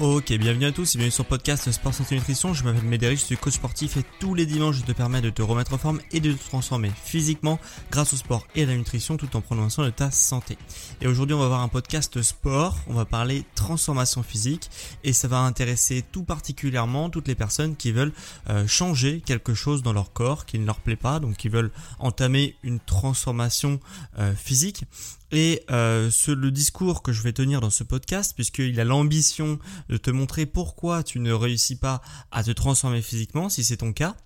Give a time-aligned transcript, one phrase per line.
[0.00, 2.54] Ok, bienvenue à tous et bienvenue sur le podcast Sport Santé Nutrition.
[2.54, 5.28] Je m'appelle Médéric, je suis coach sportif et tous les dimanches je te permets de
[5.28, 7.58] te remettre en forme et de te transformer physiquement
[7.90, 10.56] grâce au sport et à la nutrition tout en prenant soin de ta santé.
[11.00, 14.70] Et aujourd'hui on va voir un podcast sport, on va parler transformation physique
[15.02, 18.12] et ça va intéresser tout particulièrement toutes les personnes qui veulent
[18.50, 21.72] euh, changer quelque chose dans leur corps qui ne leur plaît pas, donc qui veulent
[21.98, 23.80] entamer une transformation
[24.20, 24.84] euh, physique.
[25.30, 29.58] Et euh, ce, le discours que je vais tenir dans ce podcast, puisqu'il a l'ambition
[29.88, 32.00] de te montrer pourquoi tu ne réussis pas
[32.30, 34.16] à te transformer physiquement, si c'est ton cas,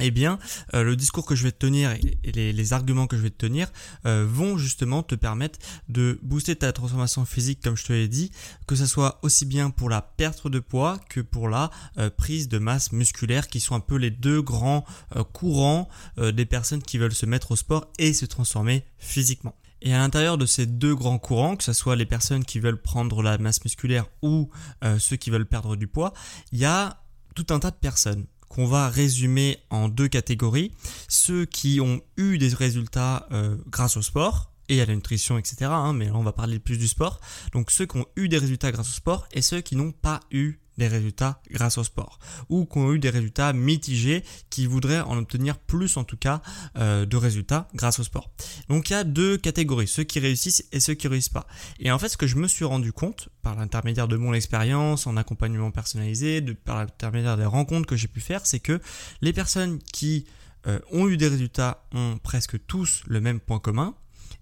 [0.00, 0.38] eh bien,
[0.74, 3.36] euh, le discours que je vais te tenir et les, arguments que je vais te
[3.36, 3.70] tenir
[4.06, 8.32] euh, vont justement te permettre de booster ta transformation physique, comme je te l'ai dit,
[8.66, 12.48] que ce soit aussi bien pour la perte de poids que pour la euh, prise
[12.48, 14.84] de masse musculaire, qui sont un peu les deux grands
[15.32, 19.54] courants des personnes qui veulent se mettre au sport et se transformer physiquement.
[19.84, 22.80] Et à l'intérieur de ces deux grands courants, que ce soit les personnes qui veulent
[22.80, 24.48] prendre la masse musculaire ou
[24.84, 26.12] euh, ceux qui veulent perdre du poids,
[26.52, 27.02] il y a
[27.34, 30.72] tout un tas de personnes qu'on va résumer en deux catégories.
[31.08, 35.56] Ceux qui ont eu des résultats euh, grâce au sport, et à la nutrition, etc.
[35.64, 37.20] Hein, mais là, on va parler plus du sport.
[37.52, 40.20] Donc ceux qui ont eu des résultats grâce au sport et ceux qui n'ont pas
[40.30, 42.18] eu des résultats grâce au sport
[42.48, 46.42] ou qui ont eu des résultats mitigés qui voudraient en obtenir plus en tout cas
[46.76, 48.30] euh, de résultats grâce au sport.
[48.68, 51.46] Donc il y a deux catégories, ceux qui réussissent et ceux qui réussissent pas.
[51.78, 55.06] Et en fait ce que je me suis rendu compte par l'intermédiaire de mon expérience
[55.06, 58.80] en accompagnement personnalisé, par l'intermédiaire des rencontres que j'ai pu faire, c'est que
[59.20, 60.26] les personnes qui
[60.66, 63.94] euh, ont eu des résultats ont presque tous le même point commun,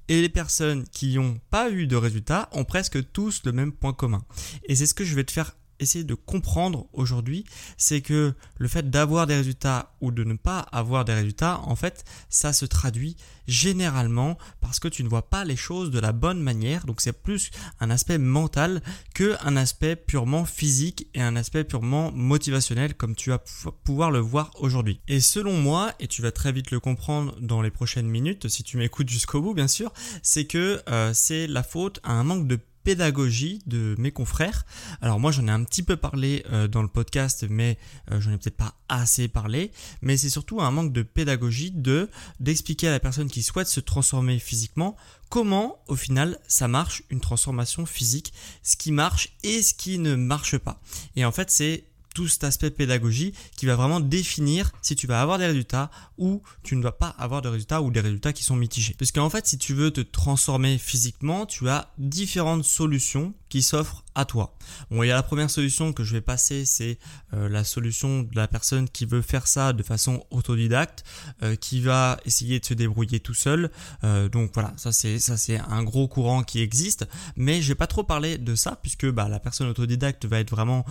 [0.09, 3.93] et les personnes qui n'ont pas eu de résultats ont presque tous le même point
[3.93, 4.25] commun.
[4.65, 7.45] Et c'est ce que je vais te faire essayer de comprendre aujourd'hui,
[7.77, 11.77] c'est que le fait d'avoir des résultats ou de ne pas avoir des résultats, en
[11.77, 13.17] fait, ça se traduit
[13.51, 16.87] généralement parce que tu ne vois pas les choses de la bonne manière.
[16.87, 18.81] Donc c'est plus un aspect mental
[19.15, 23.43] que un aspect purement physique et un aspect purement motivationnel comme tu vas
[23.85, 25.01] pouvoir le voir aujourd'hui.
[25.09, 28.63] Et selon moi, et tu vas très vite le comprendre dans les prochaines minutes si
[28.63, 29.93] tu m'écoutes jusqu'au bout bien sûr,
[30.23, 34.65] c'est que euh, c'est la faute à un manque de pédagogie de mes confrères.
[35.01, 37.79] Alors moi j'en ai un petit peu parlé euh, dans le podcast mais
[38.11, 39.71] euh, j'en ai peut-être pas assez parlé
[40.03, 42.09] mais c'est surtout un manque de pédagogie de
[42.41, 44.97] d'expliquer à la personne qui souhaite se transformer physiquement
[45.29, 48.33] comment au final ça marche une transformation physique,
[48.63, 50.81] ce qui marche et ce qui ne marche pas.
[51.17, 55.21] Et en fait c'est tout cet aspect pédagogie qui va vraiment définir si tu vas
[55.21, 58.45] avoir des résultats ou tu ne vas pas avoir de résultats ou des résultats qui
[58.45, 58.95] sont mitigés.
[58.99, 64.05] Parce qu'en fait, si tu veux te transformer physiquement, tu as différentes solutions qui s'offrent
[64.15, 64.57] à toi.
[64.91, 66.99] Bon, il y a la première solution que je vais passer, c'est
[67.35, 71.05] euh, la solution de la personne qui veut faire ça de façon autodidacte,
[71.43, 73.71] euh, qui va essayer de se débrouiller tout seul.
[74.05, 77.07] Euh, donc voilà, ça c'est ça c'est un gros courant qui existe,
[77.37, 80.51] mais je vais pas trop parler de ça puisque bah, la personne autodidacte va être
[80.51, 80.85] vraiment,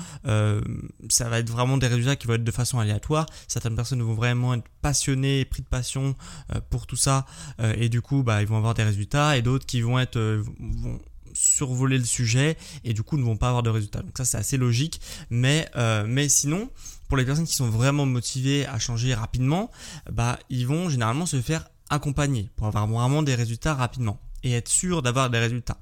[1.10, 3.26] ça va être vraiment des résultats qui vont être de façon aléatoire.
[3.48, 6.16] Certaines personnes vont vraiment être passionnées, pris de passion
[6.70, 7.26] pour tout ça,
[7.60, 10.44] et du coup bah ils vont avoir des résultats, et d'autres qui vont être
[11.34, 14.02] survoler le sujet et du coup ne vont pas avoir de résultats.
[14.02, 16.70] Donc ça c'est assez logique, mais, euh, mais sinon,
[17.08, 19.72] pour les personnes qui sont vraiment motivées à changer rapidement,
[20.12, 24.70] bah ils vont généralement se faire accompagner pour avoir vraiment des résultats rapidement et être
[24.70, 25.78] sûr d'avoir des résultats.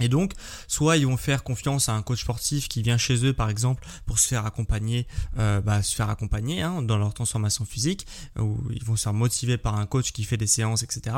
[0.00, 0.32] Et donc,
[0.68, 3.86] soit ils vont faire confiance à un coach sportif qui vient chez eux, par exemple,
[4.06, 5.06] pour se faire accompagner,
[5.38, 8.06] euh, bah, se faire accompagner hein, dans leur transformation physique,
[8.38, 11.16] ou ils vont se faire motiver par un coach qui fait des séances, etc.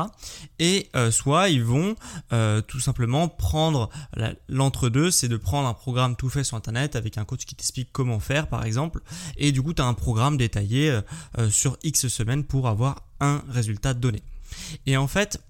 [0.58, 1.94] Et euh, soit ils vont
[2.32, 3.90] euh, tout simplement prendre
[4.48, 7.90] l'entre-deux, c'est de prendre un programme tout fait sur Internet avec un coach qui t'explique
[7.92, 9.02] comment faire, par exemple.
[9.36, 10.98] Et du coup, tu as un programme détaillé
[11.48, 14.22] sur X semaines pour avoir un résultat donné.
[14.86, 15.40] Et en fait,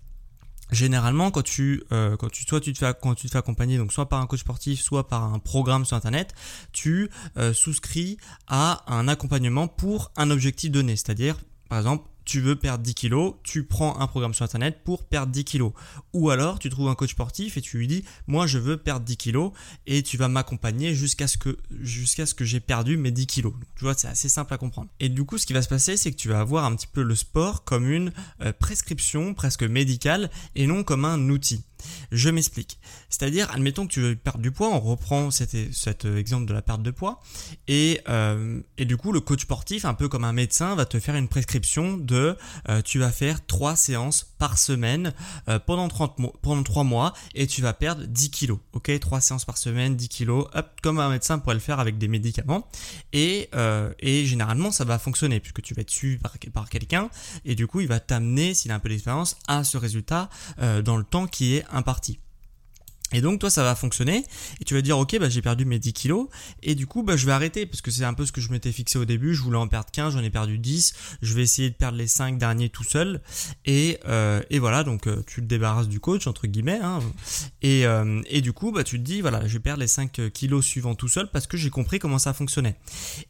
[0.70, 3.76] généralement quand tu euh, quand tu soit tu te fais quand tu te fais accompagner
[3.76, 6.34] donc soit par un coach sportif soit par un programme sur internet
[6.72, 8.16] tu euh, souscris
[8.46, 10.96] à un accompagnement pour un objectif donné.
[10.96, 11.36] C'est-à-dire
[11.68, 15.32] par exemple tu veux perdre 10 kilos, tu prends un programme sur internet pour perdre
[15.32, 15.72] 10 kilos.
[16.12, 19.04] Ou alors tu trouves un coach sportif et tu lui dis moi je veux perdre
[19.04, 19.52] 10 kilos
[19.86, 23.52] et tu vas m'accompagner jusqu'à ce que jusqu'à que j'ai perdu mes 10 kilos.
[23.76, 24.88] tu vois c'est assez simple à comprendre.
[25.00, 26.86] Et du coup ce qui va se passer c'est que tu vas avoir un petit
[26.86, 28.12] peu le sport comme une
[28.42, 31.64] euh, prescription presque médicale et non comme un outil.
[32.10, 32.78] Je m'explique.
[33.08, 36.62] C'est-à-dire, admettons que tu veux perdre du poids, on reprend cet, cet exemple de la
[36.62, 37.20] perte de poids,
[37.68, 40.98] et, euh, et, du coup, le coach sportif, un peu comme un médecin, va te
[41.00, 42.36] faire une prescription de
[42.68, 45.12] euh, tu vas faire 3 séances par semaine
[45.48, 48.58] euh, pendant, 30 pendant 3 mois, et tu vas perdre 10 kilos.
[48.72, 48.90] Ok?
[48.98, 50.46] 3 séances par semaine, 10 kilos,
[50.82, 52.68] comme un médecin pourrait le faire avec des médicaments.
[53.12, 53.50] Et,
[54.00, 57.08] et généralement, ça va fonctionner, puisque tu vas être suivi par, par quelqu'un,
[57.44, 60.28] et du coup, il va t'amener, s'il a un peu d'expérience, à ce résultat
[60.84, 61.64] dans le temps qui est
[63.12, 64.24] Et donc toi ça va fonctionner
[64.60, 66.26] et tu vas dire ok bah j'ai perdu mes 10 kilos
[66.64, 68.50] et du coup bah je vais arrêter parce que c'est un peu ce que je
[68.50, 71.42] m'étais fixé au début, je voulais en perdre 15, j'en ai perdu 10, je vais
[71.42, 73.20] essayer de perdre les 5 derniers tout seul
[73.66, 76.98] et, euh, et voilà donc euh, tu te débarrasses du coach entre guillemets hein,
[77.62, 80.32] et, euh, et du coup bah tu te dis voilà je vais perdre les 5
[80.32, 82.74] kilos suivants tout seul parce que j'ai compris comment ça fonctionnait.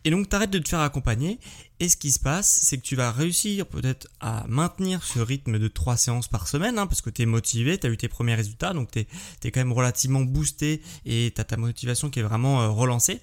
[0.05, 1.39] Et donc tu arrêtes de te faire accompagner
[1.81, 5.59] et ce qui se passe, c'est que tu vas réussir peut-être à maintenir ce rythme
[5.59, 8.09] de 3 séances par semaine, hein, parce que tu es motivé, tu as eu tes
[8.09, 12.21] premiers résultats, donc tu es, quand même relativement boosté et tu as ta motivation qui
[12.21, 13.21] est vraiment euh, relancée.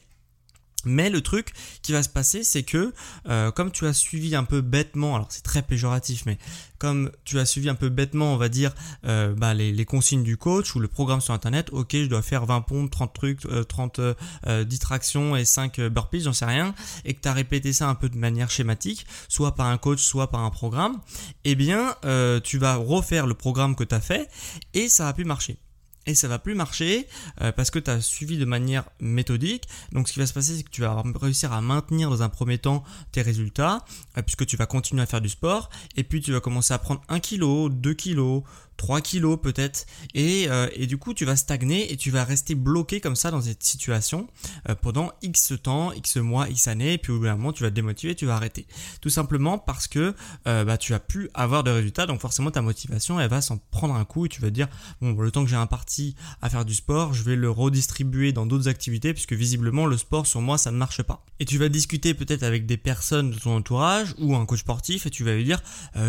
[0.85, 2.93] Mais le truc qui va se passer, c'est que
[3.27, 6.37] euh, comme tu as suivi un peu bêtement, alors c'est très péjoratif, mais
[6.77, 8.73] comme tu as suivi un peu bêtement, on va dire,
[9.05, 12.45] euh, bah, les, consignes du coach ou le programme sur internet, ok, je dois faire
[12.45, 16.73] 20 pompes, 30 trucs, 30 euh, distractions et 5 burpees, j'en sais rien,
[17.05, 20.01] et que tu as répété ça un peu de manière schématique, soit par un coach,
[20.01, 20.99] soit par un programme,
[21.43, 21.95] eh bien,
[22.43, 24.29] tu vas refaire le programme que tu as fait
[24.73, 25.57] et ça va plus marcher
[26.05, 27.07] et ça va plus marcher
[27.41, 29.67] euh, parce que tu as suivi de manière méthodique.
[29.91, 32.29] Donc ce qui va se passer, c'est que tu vas réussir à maintenir dans un
[32.29, 33.85] premier temps tes résultats
[34.17, 36.79] euh, puisque tu vas continuer à faire du sport et puis tu vas commencer à
[36.79, 38.43] prendre 1 kg, 2 kg,
[38.81, 39.85] 3 kilos peut-être,
[40.15, 43.29] et, euh, et, du coup tu vas stagner et tu vas rester bloqué comme ça
[43.29, 44.27] dans cette situation
[44.69, 47.61] euh, pendant X temps, X mois, X années, et puis au bout d'un moment tu
[47.61, 48.65] vas te démotiver, tu vas arrêter.
[48.99, 50.15] Tout simplement parce que
[50.47, 53.59] euh, bah, tu as pu avoir de résultats, donc forcément ta motivation elle va s'en
[53.69, 54.67] prendre un coup et tu vas te dire
[54.99, 58.33] bon le temps que j'ai un parti à faire du sport, je vais le redistribuer
[58.33, 61.23] dans d'autres activités puisque visiblement le sport sur moi ça ne marche pas.
[61.39, 65.05] Et tu vas discuter peut-être avec des personnes de ton entourage ou un coach sportif
[65.05, 65.61] et tu vas lui dire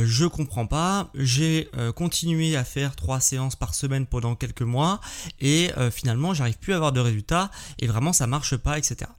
[0.05, 5.01] je comprends pas, j'ai continué faire trois séances par semaine pendant quelques mois
[5.41, 9.11] et euh, finalement j'arrive plus à avoir de résultats et vraiment ça marche pas, etc.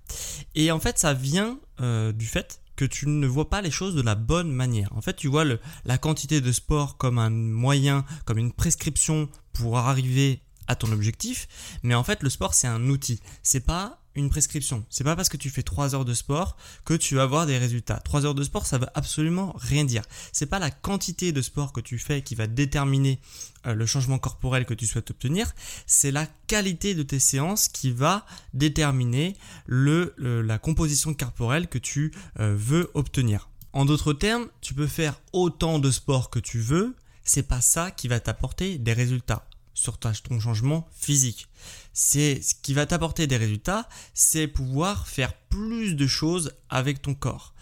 [0.56, 3.96] Et en fait ça vient euh, du fait que tu ne vois pas les choses
[3.96, 4.90] de la bonne manière.
[4.96, 5.46] En fait, tu vois
[5.86, 11.48] la quantité de sport comme un moyen, comme une prescription pour arriver à ton objectif,
[11.84, 13.20] mais en fait le sport c'est un outil.
[13.44, 14.86] C'est pas une prescription.
[14.90, 17.58] C'est pas parce que tu fais 3 heures de sport que tu vas avoir des
[17.58, 17.98] résultats.
[17.98, 20.04] 3 heures de sport, ça veut absolument rien dire.
[20.32, 23.20] C'est pas la quantité de sport que tu fais qui va déterminer
[23.66, 25.54] euh, le changement corporel que tu souhaites obtenir,
[25.88, 32.12] c'est la qualité de tes séances qui va déterminer le, la composition corporelle que tu
[32.40, 33.50] euh, veux obtenir.
[33.72, 37.90] En d'autres termes, tu peux faire autant de sport que tu veux, c'est pas ça
[37.90, 41.48] qui va t'apporter des résultats sur ton changement physique.
[41.94, 47.14] C'est ce qui va t'apporter des résultats, c'est pouvoir faire plus de choses avec ton
[47.14, 47.54] corps.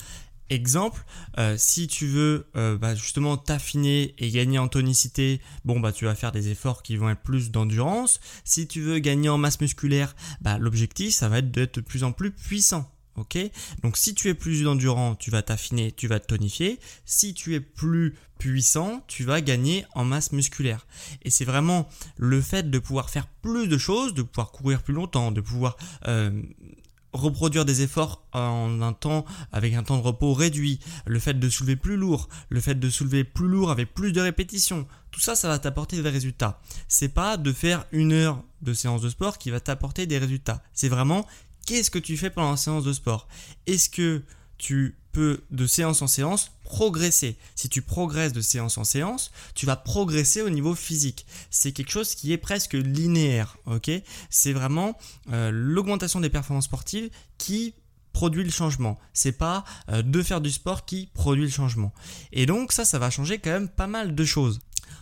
[0.52, 1.06] Exemple,
[1.38, 6.04] euh, si tu veux euh, bah, justement t'affiner et gagner en tonicité, bon bah tu
[6.04, 8.20] vas faire des efforts qui vont être plus d'endurance.
[8.44, 12.04] Si tu veux gagner en masse musculaire, bah, l'objectif ça va être d'être de plus
[12.04, 12.92] en plus puissant.
[13.18, 13.38] Ok
[13.84, 16.80] Donc si tu es plus endurant, tu vas t'affiner, tu vas te tonifier.
[17.06, 20.88] Si tu es plus puissant, tu vas gagner en masse musculaire.
[21.22, 21.88] Et c'est vraiment
[22.18, 25.78] le fait de pouvoir faire plus de choses, de pouvoir courir plus longtemps, de pouvoir
[26.08, 26.42] euh,
[27.14, 31.50] reproduire des efforts en un temps avec un temps de repos réduit, le fait de
[31.50, 35.36] soulever plus lourd, le fait de soulever plus lourd avec plus de répétitions, tout ça,
[35.36, 36.62] ça va t'apporter des résultats.
[36.88, 40.64] C'est pas de faire une heure de séance de sport qui va t'apporter des résultats.
[40.74, 41.28] C'est vraiment
[41.66, 43.28] qu'est-ce que tu fais pendant la séance de sport?
[43.68, 44.24] Est-ce que
[44.58, 47.38] tu peux de séance en séance progresser?
[47.56, 51.26] Si tu progresses de séance en séance, tu vas progresser au niveau physique.
[51.50, 53.92] C'est quelque chose qui est presque linéaire, ok?
[54.30, 54.98] C'est vraiment
[55.32, 57.74] euh, l'augmentation des performances sportives qui
[58.14, 59.00] produit le changement.
[59.14, 61.94] C'est pas euh, de faire du sport qui produit le changement.
[62.32, 64.60] Et donc ça, ça va changer quand même pas mal de choses.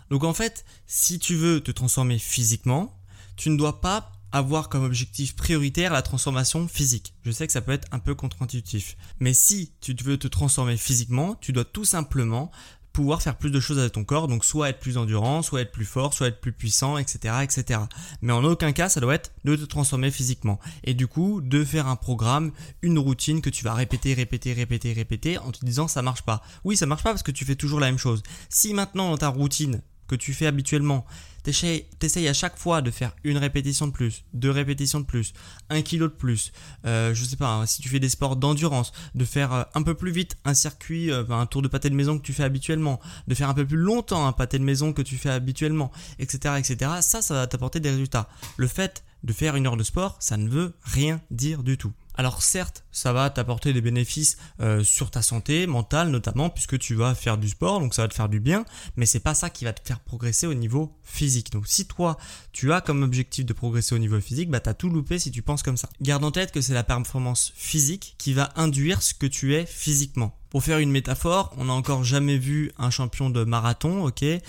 [0.10, 2.96] Donc en fait, si tu veux te transformer physiquement,
[3.36, 7.14] tu ne dois pas avoir comme objectif prioritaire la transformation physique.
[7.24, 8.96] Je sais que ça peut être un peu contre-intuitif.
[9.20, 12.52] Mais si tu veux te transformer physiquement, tu dois tout simplement
[12.94, 15.72] pouvoir faire plus de choses avec ton corps, donc soit être plus endurant, soit être
[15.72, 17.82] plus fort, soit être plus puissant, etc., etc.
[18.22, 20.60] Mais en aucun cas, ça doit être de te transformer physiquement.
[20.84, 24.94] Et du coup, de faire un programme, une routine que tu vas répéter, répéter, répéter,
[24.94, 26.42] répéter, en te disant ça marche pas.
[26.64, 28.24] Oui, ça marche pas parce que tu fais toujours la même chose.
[28.50, 31.06] Si maintenant dans ta routine que tu fais habituellement,
[31.44, 35.34] T'essayes à chaque fois de faire une répétition de plus, deux répétitions de plus,
[35.70, 36.52] un kilo de plus.
[36.86, 39.82] Euh, je sais pas, hein, si tu fais des sports d'endurance, de faire euh, un
[39.82, 42.44] peu plus vite un circuit, euh, un tour de pâté de maison que tu fais
[42.44, 45.92] habituellement, de faire un peu plus longtemps un pâté de maison que tu fais habituellement,
[46.20, 46.92] etc., etc.
[47.02, 48.30] Ça, ça va t'apporter des résultats.
[48.58, 51.92] Le fait de faire une heure de sport, ça ne veut rien dire du tout.
[52.20, 56.94] Alors certes, ça va t'apporter des bénéfices euh, sur ta santé mentale notamment puisque tu
[56.94, 58.66] vas faire du sport, donc ça va te faire du bien,
[58.98, 61.50] mais c'est pas ça qui va te faire progresser au niveau physique.
[61.54, 62.18] Donc si toi,
[62.52, 65.42] tu as comme objectif de progresser au niveau physique, bah t'as tout loupé si tu
[65.42, 65.88] penses comme ça.
[66.02, 69.66] Garde en tête que c'est la performance physique qui va induire ce que tu es
[69.66, 70.36] physiquement.
[70.50, 74.40] Pour faire une métaphore, on n'a encore jamais vu un champion de marathon, ok, euh,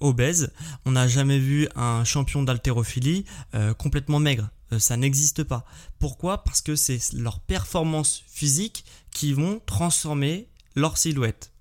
[0.00, 0.52] obèse.
[0.84, 4.50] On n'a jamais vu un champion d'haltérophilie euh, complètement maigre.
[4.74, 5.64] Euh, ça n'existe pas.
[5.98, 6.44] Pourquoi?
[6.44, 11.53] Parce que c'est leurs performances physiques qui vont transformer leur silhouette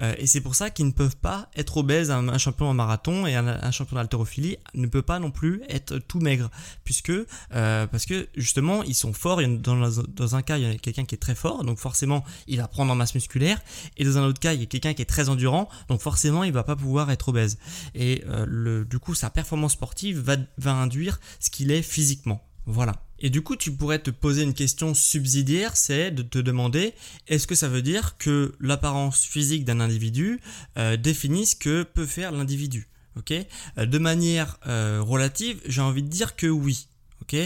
[0.00, 2.10] euh, Et c'est pour ça qu'ils ne peuvent pas être obèses.
[2.10, 6.20] Un, champion en marathon et un, champion d'haltérophilie ne peut pas non plus être tout
[6.20, 6.50] maigre,
[6.84, 9.40] puisque euh, parce que justement ils sont forts.
[9.42, 12.68] Dans, un cas, il y a quelqu'un qui est très fort, donc forcément il va
[12.68, 13.60] prendre en masse musculaire,
[13.96, 16.44] et dans un autre cas, il y a quelqu'un qui est très endurant, donc forcément
[16.44, 17.58] il va pas pouvoir être obèse.
[17.94, 20.20] Et euh, du coup, sa performance sportive
[20.58, 22.47] va induire ce qu'il est physiquement.
[22.68, 23.02] Voilà.
[23.18, 26.92] Et du coup, tu pourrais te poser une question subsidiaire, c'est de te demander
[27.26, 30.38] est-ce que ça veut dire que l'apparence physique d'un individu
[30.76, 33.32] euh, définit ce que peut faire l'individu Ok?
[33.32, 36.88] Euh, De manière euh, relative, j'ai envie de dire que oui.
[37.22, 37.36] Ok?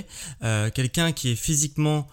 [0.74, 2.06] Quelqu'un qui est physiquement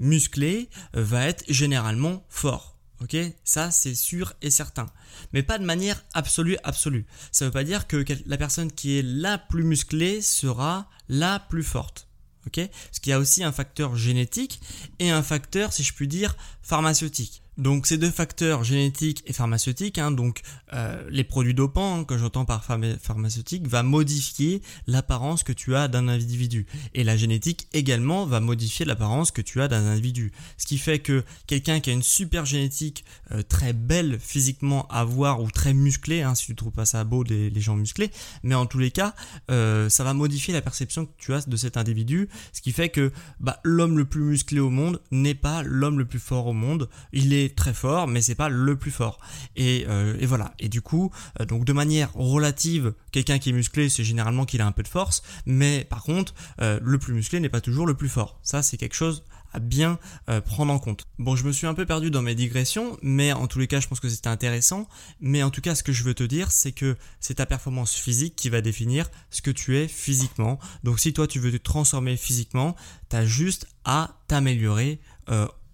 [0.00, 2.76] musclé va être généralement fort.
[3.00, 3.16] Ok?
[3.44, 4.90] Ça, c'est sûr et certain.
[5.32, 7.04] Mais pas de manière absolue, absolue.
[7.30, 11.38] Ça ne veut pas dire que la personne qui est la plus musclée sera la
[11.38, 12.08] plus forte.
[12.50, 14.60] Parce qu'il a aussi un facteur génétique
[14.98, 17.43] et un facteur, si je puis dire, pharmaceutique.
[17.56, 20.42] Donc ces deux facteurs génétiques et pharmaceutiques, hein, donc
[20.72, 25.88] euh, les produits dopants hein, que j'entends par pharmaceutique, va modifier l'apparence que tu as
[25.88, 26.66] d'un individu.
[26.94, 30.32] Et la génétique également va modifier l'apparence que tu as d'un individu.
[30.58, 35.04] Ce qui fait que quelqu'un qui a une super génétique euh, très belle physiquement à
[35.04, 38.10] voir ou très musclée, hein, si tu trouves pas ça beau les gens musclés,
[38.42, 39.14] mais en tous les cas,
[39.50, 42.28] euh, ça va modifier la perception que tu as de cet individu.
[42.52, 46.04] Ce qui fait que bah, l'homme le plus musclé au monde n'est pas l'homme le
[46.04, 46.88] plus fort au monde.
[47.12, 49.18] Il est très fort, mais c'est pas le plus fort.
[49.56, 50.54] Et, euh, voilà.
[50.58, 51.10] Et du coup,
[51.40, 54.82] euh, donc de manière relative, quelqu'un qui est musclé, c'est généralement qu'il a un peu
[54.82, 58.38] de force, mais par contre, euh, le plus musclé n'est pas toujours le plus fort.
[58.42, 60.00] Ça, c'est quelque chose à bien
[60.46, 61.06] prendre en compte.
[61.20, 63.78] Bon, je me suis un peu perdu dans mes digressions, mais en tous les cas,
[63.78, 64.88] je pense que c'était intéressant.
[65.20, 67.94] Mais en tout cas, ce que je veux te dire, c'est que c'est ta performance
[67.94, 70.58] physique qui va définir ce que tu es physiquement.
[70.82, 72.74] Donc, si toi, tu veux te transformer physiquement,
[73.10, 74.98] tu as juste à t'améliorer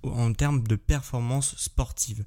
[0.03, 2.25] en termes de performance sportive.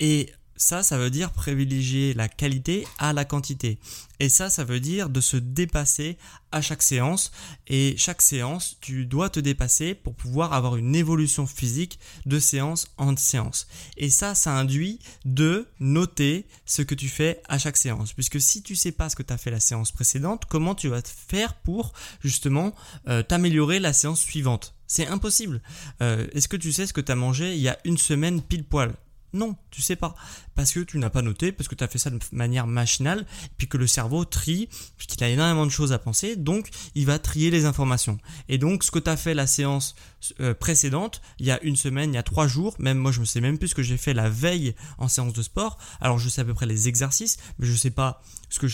[0.00, 3.78] Et ça, ça veut dire privilégier la qualité à la quantité.
[4.20, 6.18] Et ça, ça veut dire de se dépasser
[6.52, 7.32] à chaque séance.
[7.66, 12.86] Et chaque séance, tu dois te dépasser pour pouvoir avoir une évolution physique de séance
[12.96, 13.66] en séance.
[13.96, 18.12] Et ça, ça induit de noter ce que tu fais à chaque séance.
[18.12, 20.88] Puisque si tu sais pas ce que tu as fait la séance précédente, comment tu
[20.88, 22.72] vas te faire pour justement
[23.08, 24.71] euh, t'améliorer la séance suivante?
[24.86, 25.62] C'est impossible.
[26.00, 28.42] Euh, est-ce que tu sais ce que tu as mangé il y a une semaine
[28.42, 28.94] pile poil?
[29.32, 30.14] Non, tu sais pas.
[30.54, 33.26] Parce que tu n'as pas noté, parce que tu as fait ça de manière machinale,
[33.56, 37.18] puis que le cerveau trie, puisqu'il a énormément de choses à penser, donc il va
[37.18, 38.18] trier les informations.
[38.48, 39.94] Et donc ce que tu as fait la séance
[40.40, 43.20] euh, précédente, il y a une semaine, il y a trois jours, même moi je
[43.20, 45.78] ne sais même plus ce que j'ai fait la veille en séance de sport.
[46.00, 48.68] Alors je sais à peu près les exercices, mais je ne sais pas ce que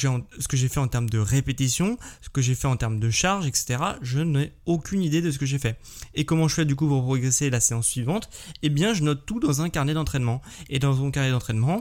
[0.56, 3.78] j'ai fait en termes de répétition, ce que j'ai fait en termes de charge, etc.
[4.02, 5.78] Je n'ai aucune idée de ce que j'ai fait.
[6.14, 8.28] Et comment je fais du coup pour progresser la séance suivante?
[8.62, 10.42] Eh bien, je note tout dans un carnet d'entraînement.
[10.68, 11.77] Et dans mon carnet d'entraînement,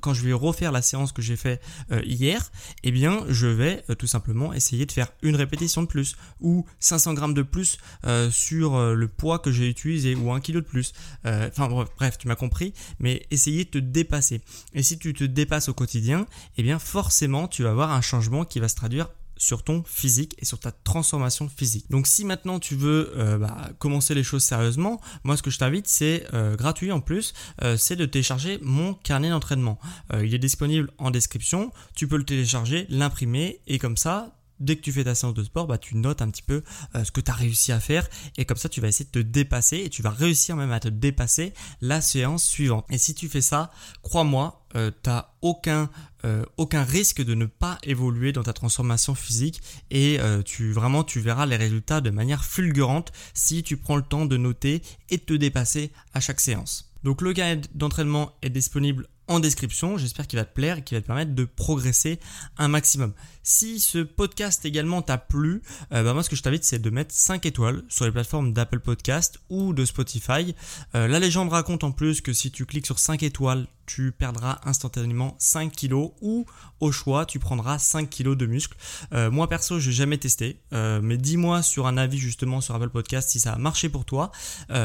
[0.00, 1.60] quand je vais refaire la séance que j'ai fait
[1.90, 2.50] euh, hier,
[2.82, 6.66] eh bien, je vais euh, tout simplement essayer de faire une répétition de plus ou
[6.80, 10.66] 500 grammes de plus euh, sur le poids que j'ai utilisé ou un kilo de
[10.66, 10.92] plus.
[11.24, 14.40] Enfin bref, tu m'as compris, mais essayer de te dépasser.
[14.74, 18.44] Et si tu te dépasses au quotidien, eh bien, forcément, tu vas avoir un changement
[18.44, 21.86] qui va se traduire sur ton physique et sur ta transformation physique.
[21.90, 25.58] Donc si maintenant tu veux euh, bah, commencer les choses sérieusement, moi ce que je
[25.58, 29.78] t'invite c'est euh, gratuit en plus, euh, c'est de télécharger mon carnet d'entraînement.
[30.22, 34.82] il est disponible en description, tu peux le télécharger, l'imprimer et comme ça dès que
[34.82, 36.62] tu fais ta séance de sport, bah, tu notes un petit peu
[36.94, 39.10] euh, ce que tu as réussi à faire et comme ça tu vas essayer de
[39.10, 42.86] te dépasser et tu vas réussir même à te dépasser la séance suivante.
[42.90, 43.70] Et si tu fais ça,
[44.02, 45.90] crois-moi, euh, tu n'as aucun,
[46.24, 49.60] euh, aucun risque de ne pas évoluer dans ta transformation physique
[49.90, 54.26] et tu vraiment tu verras les résultats de manière fulgurante si tu prends le temps
[54.26, 56.92] de noter et de te dépasser à chaque séance.
[57.04, 59.98] Donc le guide d'entraînement est disponible en description.
[59.98, 62.18] J'espère qu'il va te plaire et qu'il va te permettre de progresser
[62.58, 63.12] un maximum.
[63.42, 66.90] Si ce podcast également t'a plu, euh, bah moi ce que je t'invite c'est de
[66.90, 70.54] mettre 5 étoiles sur les plateformes d'Apple Podcast ou de Spotify.
[70.94, 74.60] Euh, la légende raconte en plus que si tu cliques sur 5 étoiles, tu perdras
[74.64, 76.46] instantanément 5 kilos ou
[76.80, 78.76] au choix tu prendras 5 kilos de muscles.
[79.12, 83.30] Euh, moi perso j'ai jamais testé, mais dis-moi sur un avis justement sur Apple Podcast
[83.30, 84.30] si ça a marché pour toi.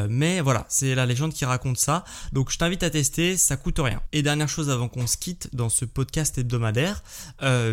[0.09, 2.03] mais voilà, c'est la légende qui raconte ça.
[2.31, 4.01] Donc je t'invite à tester, ça coûte rien.
[4.11, 7.03] Et dernière chose avant qu'on se quitte dans ce podcast hebdomadaire,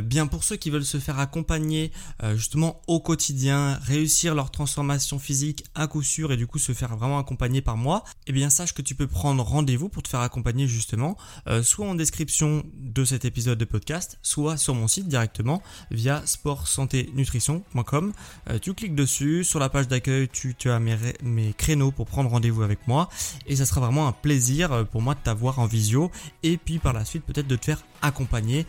[0.03, 1.93] bien pour ceux qui veulent se faire accompagner
[2.23, 6.73] euh, justement au quotidien, réussir leur transformation physique à coup sûr et du coup se
[6.73, 10.09] faire vraiment accompagner par moi, eh bien sache que tu peux prendre rendez-vous pour te
[10.09, 14.89] faire accompagner justement, euh, soit en description de cet épisode de podcast, soit sur mon
[14.89, 18.13] site directement via sportsanténutrition.com.
[18.51, 22.31] Euh, tu cliques dessus, sur la page d'accueil, tu, as mes, mes créneaux pour prendre
[22.31, 23.09] rendez-vous avec moi
[23.47, 26.11] et ça sera vraiment un plaisir pour moi de t'avoir en visio
[26.43, 28.67] et puis par la suite peut-être de te faire accompagner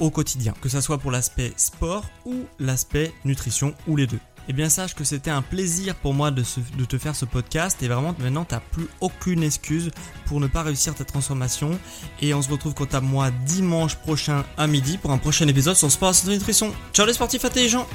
[0.00, 4.20] au quotidien, que ça soit pour l'aspect sport ou l'aspect nutrition ou les deux.
[4.48, 7.88] Eh bien sache que c'était un plaisir pour moi de, te faire ce podcast et
[7.88, 9.90] vraiment maintenant tu n'as plus aucune excuse
[10.26, 11.78] pour ne pas réussir ta transformation
[12.20, 15.76] et on se retrouve quant à moi dimanche prochain à midi pour un prochain épisode
[15.76, 16.72] sur Sport et Nutrition.
[16.92, 17.86] Ciao les sportifs intelligents